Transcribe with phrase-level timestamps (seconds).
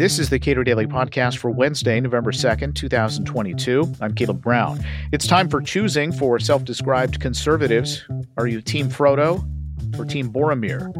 [0.00, 3.92] This is the Cato Daily Podcast for Wednesday, November 2nd, 2022.
[4.00, 4.82] I'm Caleb Brown.
[5.12, 8.02] It's time for choosing for self described conservatives.
[8.38, 9.46] Are you Team Frodo
[9.98, 10.90] or Team Boromir?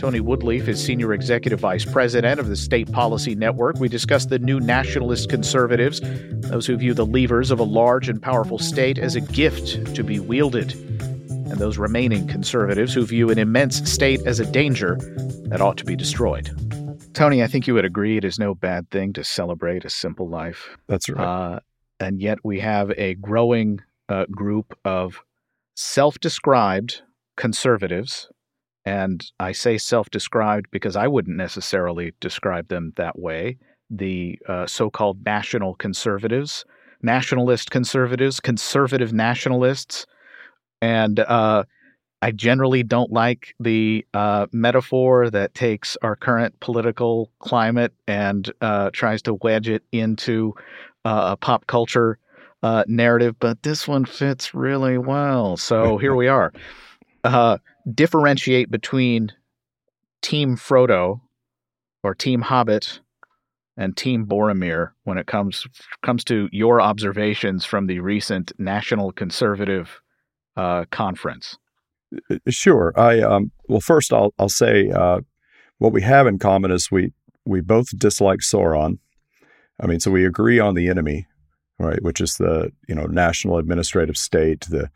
[0.00, 3.78] Tony Woodlief is Senior Executive Vice President of the State Policy Network.
[3.78, 6.00] We discuss the new nationalist conservatives,
[6.48, 10.02] those who view the levers of a large and powerful state as a gift to
[10.02, 14.96] be wielded, and those remaining conservatives who view an immense state as a danger
[15.50, 16.50] that ought to be destroyed.
[17.20, 20.26] Tony, I think you would agree it is no bad thing to celebrate a simple
[20.26, 20.78] life.
[20.86, 21.22] That's right.
[21.22, 21.60] Uh,
[22.00, 25.20] and yet we have a growing uh, group of
[25.74, 27.02] self described
[27.36, 28.30] conservatives.
[28.86, 33.58] And I say self described because I wouldn't necessarily describe them that way.
[33.90, 36.64] The uh, so called national conservatives,
[37.02, 40.06] nationalist conservatives, conservative nationalists.
[40.80, 41.64] And uh,
[42.22, 48.90] I generally don't like the uh, metaphor that takes our current political climate and uh,
[48.92, 50.54] tries to wedge it into
[51.04, 52.18] uh, a pop culture
[52.62, 55.56] uh, narrative, but this one fits really well.
[55.56, 56.52] So here we are.
[57.24, 57.58] Uh,
[57.94, 59.32] differentiate between
[60.20, 61.20] Team Frodo
[62.02, 63.00] or Team Hobbit
[63.76, 65.66] and Team Boromir when it comes
[66.02, 70.00] comes to your observations from the recent National Conservative
[70.56, 71.56] uh, conference.
[72.30, 72.92] Uh, sure.
[72.96, 75.20] I um, well, first I'll I'll say uh,
[75.78, 77.12] what we have in common is we
[77.44, 78.98] we both dislike Sauron.
[79.80, 81.26] I mean, so we agree on the enemy,
[81.78, 82.02] right?
[82.02, 84.90] Which is the you know national administrative state, the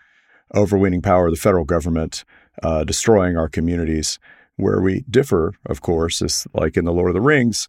[0.54, 2.24] overweening power of the federal government,
[2.62, 4.18] uh, destroying our communities.
[4.56, 7.68] Where we differ, of course, is like in the Lord of the Rings,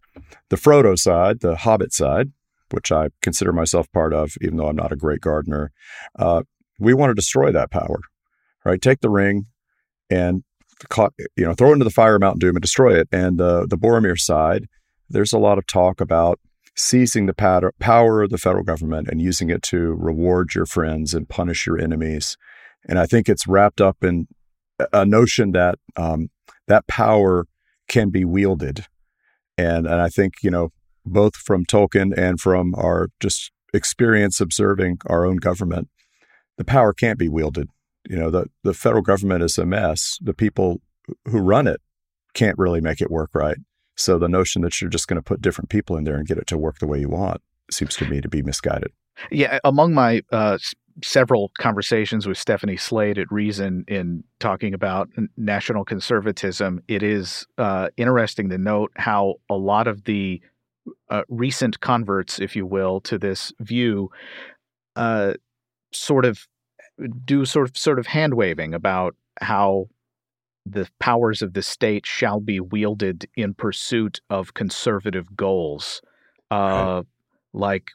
[0.50, 2.30] the Frodo side, the Hobbit side,
[2.70, 5.72] which I consider myself part of, even though I'm not a great gardener.
[6.16, 6.44] Uh,
[6.78, 7.98] we want to destroy that power
[8.66, 8.80] right?
[8.80, 9.46] Take the ring
[10.10, 10.42] and
[11.36, 13.08] you know throw it into the fire of Mount Doom and destroy it.
[13.10, 14.66] And the Boromir side,
[15.08, 16.40] there's a lot of talk about
[16.76, 21.28] seizing the power of the federal government and using it to reward your friends and
[21.28, 22.36] punish your enemies.
[22.86, 24.28] And I think it's wrapped up in
[24.92, 26.28] a notion that um,
[26.68, 27.46] that power
[27.88, 28.86] can be wielded.
[29.56, 30.70] And, and I think, you know,
[31.06, 35.88] both from Tolkien and from our just experience observing our own government,
[36.58, 37.68] the power can't be wielded.
[38.08, 40.18] You know, the, the federal government is a mess.
[40.22, 40.80] The people
[41.26, 41.80] who run it
[42.34, 43.56] can't really make it work right.
[43.96, 46.38] So the notion that you're just going to put different people in there and get
[46.38, 47.40] it to work the way you want
[47.70, 48.92] seems to me to be misguided.
[49.30, 50.58] Yeah, among my uh,
[51.02, 57.88] several conversations with Stephanie Slade at Reason in talking about national conservatism, it is uh,
[57.96, 60.40] interesting to note how a lot of the
[61.10, 64.10] uh, recent converts, if you will, to this view,
[64.96, 65.34] uh,
[65.92, 66.46] sort of
[67.24, 69.88] do sort of sort of hand waving about how
[70.64, 76.02] the powers of the state shall be wielded in pursuit of conservative goals,
[76.50, 77.02] uh,
[77.52, 77.90] like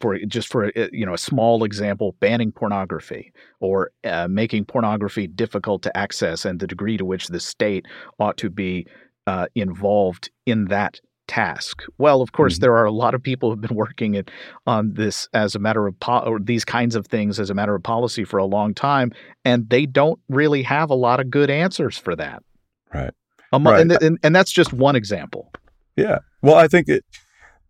[0.00, 5.26] for just for uh, you know a small example, banning pornography or uh, making pornography
[5.26, 7.86] difficult to access, and the degree to which the state
[8.18, 8.86] ought to be
[9.26, 11.82] uh, involved in that task?
[11.98, 12.62] Well, of course, mm-hmm.
[12.62, 14.30] there are a lot of people who've been working it,
[14.66, 17.74] on this as a matter of po- or these kinds of things as a matter
[17.74, 19.12] of policy for a long time,
[19.44, 22.42] and they don't really have a lot of good answers for that.
[22.92, 23.10] Right.
[23.52, 23.80] Um, right.
[23.80, 25.52] And, and, and that's just one example.
[25.96, 26.18] Yeah.
[26.42, 27.04] Well, I think it.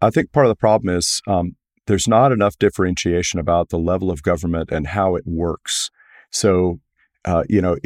[0.02, 1.56] I think part of the problem is um,
[1.86, 5.90] there's not enough differentiation about the level of government and how it works.
[6.30, 6.80] So,
[7.24, 7.76] uh, you know,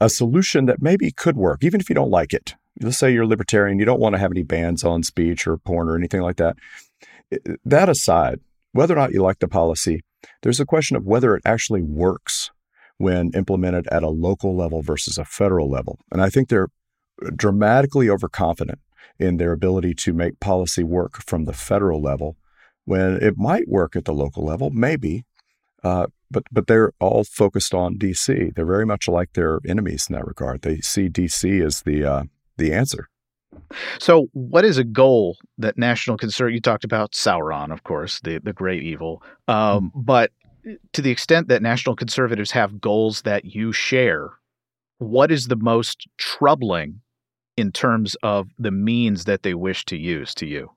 [0.00, 3.26] a solution that maybe could work, even if you don't like it, let's say you're
[3.26, 6.36] libertarian, you don't want to have any bans on speech or porn or anything like
[6.36, 6.56] that.
[7.64, 8.40] That aside,
[8.72, 10.02] whether or not you like the policy,
[10.42, 12.50] there's a question of whether it actually works
[12.98, 15.98] when implemented at a local level versus a federal level.
[16.12, 16.68] And I think they're
[17.34, 18.78] dramatically overconfident
[19.18, 22.36] in their ability to make policy work from the federal level
[22.84, 25.24] when it might work at the local level, maybe.
[25.82, 28.54] Uh, but but they're all focused on DC.
[28.54, 30.62] They're very much like their enemies in that regard.
[30.62, 32.22] They see DC as the uh,
[32.60, 33.08] the answer.
[33.98, 36.52] So, what is a goal that national concern?
[36.52, 39.22] You talked about Sauron, of course, the the great evil.
[39.48, 40.00] Um, mm-hmm.
[40.02, 40.30] but
[40.92, 44.30] to the extent that national conservatives have goals that you share,
[44.98, 47.00] what is the most troubling
[47.56, 50.70] in terms of the means that they wish to use to you?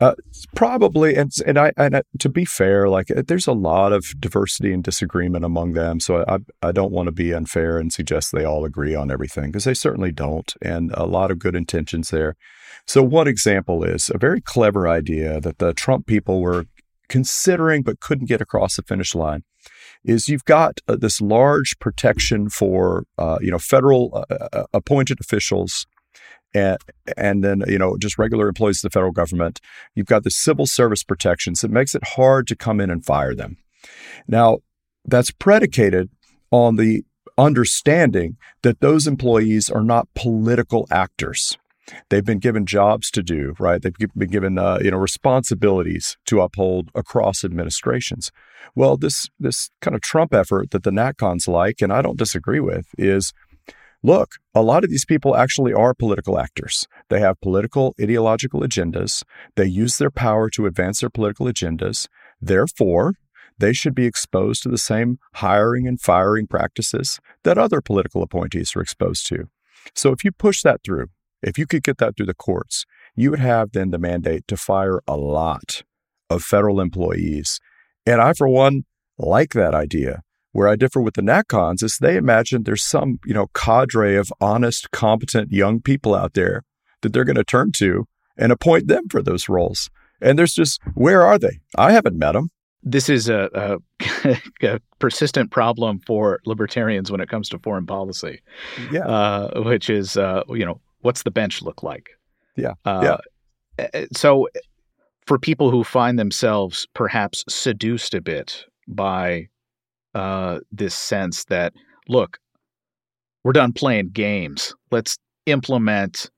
[0.00, 0.14] Uh,
[0.56, 4.12] probably, and and I and uh, to be fair, like uh, there's a lot of
[4.18, 6.00] diversity and disagreement among them.
[6.00, 9.52] So I I don't want to be unfair and suggest they all agree on everything
[9.52, 12.34] because they certainly don't, and a lot of good intentions there.
[12.86, 16.66] So one example is a very clever idea that the Trump people were
[17.08, 19.44] considering but couldn't get across the finish line.
[20.04, 25.86] Is you've got uh, this large protection for uh, you know federal uh, appointed officials
[26.54, 26.78] and
[27.16, 29.60] and then you know just regular employees of the federal government.
[29.94, 33.34] You've got the civil service protections that makes it hard to come in and fire
[33.34, 33.56] them.
[34.28, 34.58] Now,
[35.04, 36.10] that's predicated
[36.50, 37.04] on the
[37.38, 41.56] understanding that those employees are not political actors.
[42.08, 43.82] They've been given jobs to do, right?
[43.82, 48.30] They've been given, uh, you know, responsibilities to uphold across administrations.
[48.74, 52.60] Well, this this kind of Trump effort that the NatCons like, and I don't disagree
[52.60, 53.32] with, is
[54.02, 56.86] look, a lot of these people actually are political actors.
[57.08, 59.22] They have political ideological agendas.
[59.56, 62.08] They use their power to advance their political agendas.
[62.40, 63.14] Therefore,
[63.58, 68.74] they should be exposed to the same hiring and firing practices that other political appointees
[68.74, 69.48] are exposed to.
[69.94, 71.06] So if you push that through,
[71.42, 74.56] if you could get that through the courts, you would have then the mandate to
[74.56, 75.82] fire a lot
[76.30, 77.60] of federal employees.
[78.06, 78.84] And I, for one,
[79.18, 80.22] like that idea.
[80.52, 84.32] Where I differ with the NatCons is they imagine there's some, you know, cadre of
[84.40, 86.62] honest, competent young people out there
[87.00, 88.06] that they're going to turn to
[88.36, 89.90] and appoint them for those roles.
[90.20, 91.60] And there's just, where are they?
[91.76, 92.50] I haven't met them.
[92.82, 98.40] This is a, a, a persistent problem for libertarians when it comes to foreign policy.
[98.90, 99.06] Yeah.
[99.06, 102.10] Uh, which is, uh, you know, what's the bench look like?
[102.56, 102.74] Yeah.
[102.84, 103.18] Uh,
[103.78, 104.04] yeah.
[104.12, 104.48] So,
[105.26, 109.48] for people who find themselves perhaps seduced a bit by
[110.14, 111.72] uh, this sense that,
[112.08, 112.38] look,
[113.44, 114.74] we're done playing games.
[114.90, 116.30] Let's implement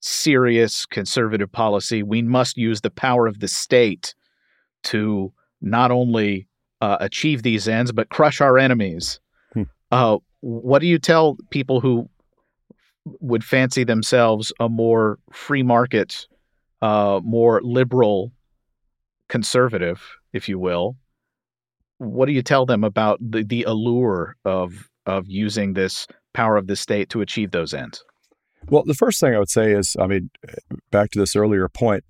[0.00, 2.02] serious conservative policy.
[2.02, 4.14] We must use the power of the state
[4.84, 6.48] to not only
[6.80, 9.20] uh, achieve these ends, but crush our enemies.
[9.52, 9.62] Hmm.
[9.90, 12.08] Uh, what do you tell people who
[13.20, 16.26] would fancy themselves a more free market,
[16.82, 18.32] uh, more liberal
[19.28, 20.02] conservative,
[20.32, 20.96] if you will?
[22.00, 26.66] What do you tell them about the, the allure of of using this power of
[26.66, 28.02] the state to achieve those ends?
[28.68, 30.30] Well, the first thing I would say is, I mean,
[30.90, 32.04] back to this earlier point,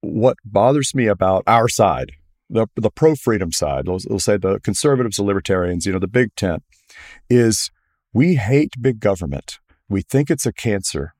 [0.00, 2.12] what bothers me about our side,
[2.50, 6.08] the the pro freedom side, we'll, we'll say the conservatives, the libertarians, you know, the
[6.08, 6.64] big tent,
[7.30, 7.70] is
[8.12, 9.58] we hate big government.
[9.88, 11.14] We think it's a cancer.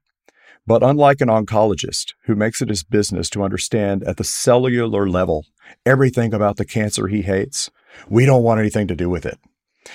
[0.66, 5.46] But unlike an oncologist who makes it his business to understand at the cellular level
[5.86, 7.70] everything about the cancer he hates,
[8.08, 9.38] we don't want anything to do with it.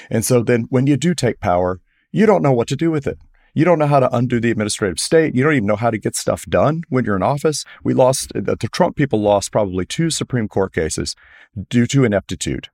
[0.09, 3.07] And so then when you do take power, you don't know what to do with
[3.07, 3.19] it.
[3.53, 5.35] You don't know how to undo the administrative state.
[5.35, 7.65] You don't even know how to get stuff done when you're in office.
[7.83, 11.15] We lost, uh, the Trump people lost probably two Supreme Court cases
[11.69, 12.69] due to ineptitude.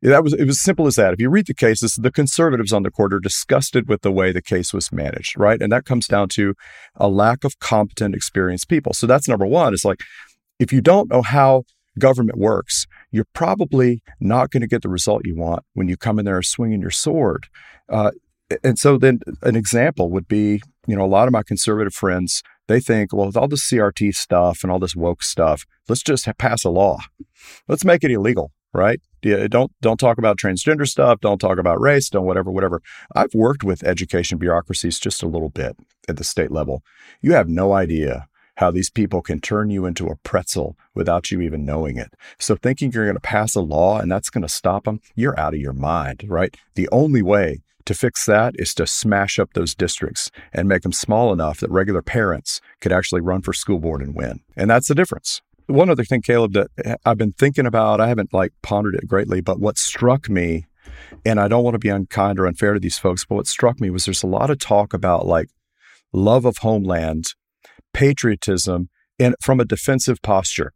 [0.00, 1.12] That was it was simple as that.
[1.12, 4.30] If you read the cases, the conservatives on the court are disgusted with the way
[4.30, 5.60] the case was managed, right?
[5.60, 6.54] And that comes down to
[6.94, 8.92] a lack of competent, experienced people.
[8.92, 9.74] So that's number one.
[9.74, 10.02] It's like
[10.60, 11.64] if you don't know how
[11.98, 16.18] government works, you're probably not going to get the result you want when you come
[16.18, 17.48] in there swinging your sword.
[17.88, 18.10] Uh,
[18.64, 22.42] and so then an example would be, you know, a lot of my conservative friends,
[22.66, 26.26] they think, well, with all this CRT stuff and all this woke stuff, let's just
[26.38, 26.98] pass a law.
[27.66, 29.00] Let's make it illegal, right?
[29.22, 31.20] Don't don't talk about transgender stuff.
[31.20, 32.08] Don't talk about race.
[32.08, 32.80] Don't whatever, whatever.
[33.14, 35.76] I've worked with education bureaucracies just a little bit
[36.08, 36.82] at the state level.
[37.20, 38.28] You have no idea
[38.58, 42.12] how these people can turn you into a pretzel without you even knowing it.
[42.40, 45.38] So thinking you're going to pass a law and that's going to stop them, you're
[45.38, 46.56] out of your mind, right?
[46.74, 50.92] The only way to fix that is to smash up those districts and make them
[50.92, 54.40] small enough that regular parents could actually run for school board and win.
[54.56, 55.40] And that's the difference.
[55.68, 59.40] One other thing, Caleb, that I've been thinking about, I haven't like pondered it greatly,
[59.40, 60.66] but what struck me,
[61.24, 63.80] and I don't want to be unkind or unfair to these folks, but what struck
[63.80, 65.48] me was there's a lot of talk about like
[66.12, 67.34] love of homeland
[67.92, 70.72] patriotism and from a defensive posture.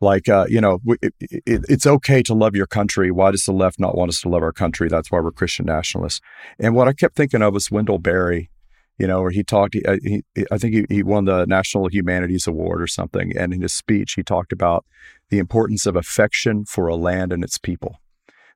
[0.00, 3.10] Like, uh, you know, it, it, it's okay to love your country.
[3.10, 4.88] Why does the left not want us to love our country?
[4.88, 6.20] That's why we're Christian nationalists.
[6.58, 8.50] And what I kept thinking of was Wendell Berry,
[8.98, 11.88] you know, where he talked, he, uh, he, I think he, he won the National
[11.88, 13.32] Humanities Award or something.
[13.36, 14.84] And in his speech, he talked about
[15.30, 18.00] the importance of affection for a land and its people.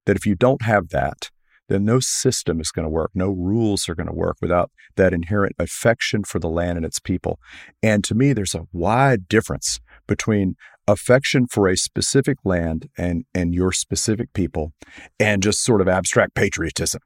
[0.04, 1.30] That if you don't have that,
[1.68, 3.10] then no system is going to work.
[3.14, 6.98] No rules are going to work without that inherent affection for the land and its
[6.98, 7.38] people.
[7.82, 10.56] And to me, there's a wide difference between
[10.86, 14.72] affection for a specific land and, and your specific people
[15.20, 17.02] and just sort of abstract patriotism.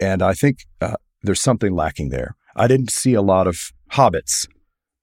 [0.00, 2.36] And I think uh, there's something lacking there.
[2.56, 4.46] I didn't see a lot of hobbits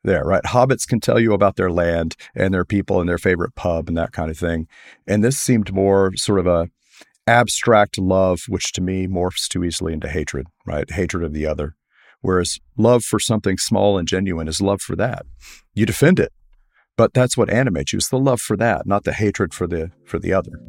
[0.03, 0.43] there, right?
[0.43, 3.97] Hobbits can tell you about their land and their people and their favorite pub and
[3.97, 4.67] that kind of thing.
[5.05, 6.69] And this seemed more sort of a
[7.27, 10.89] abstract love, which to me morphs too easily into hatred, right?
[10.89, 11.75] Hatred of the other.
[12.21, 15.25] Whereas love for something small and genuine is love for that.
[15.75, 16.31] You defend it,
[16.95, 17.97] but that's what animates you.
[17.97, 20.59] It's the love for that, not the hatred for the for the other.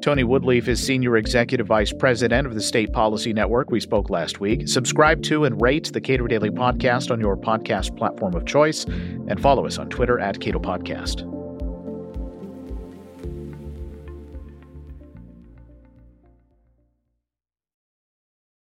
[0.00, 3.70] Tony Woodlief is Senior Executive Vice President of the State Policy Network.
[3.70, 4.68] We spoke last week.
[4.68, 9.40] Subscribe to and rate the Cato Daily Podcast on your podcast platform of choice, and
[9.40, 11.37] follow us on Twitter at Cato Podcast.